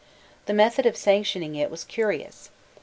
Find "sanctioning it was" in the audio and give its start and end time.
0.97-1.83